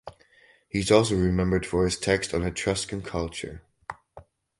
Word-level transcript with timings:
He 0.67 0.79
is 0.79 0.89
also 0.89 1.13
remembered 1.15 1.63
for 1.63 1.85
his 1.85 1.95
text 1.99 2.33
on 2.33 2.41
Etruscan 2.41 3.03
culture. 3.03 3.61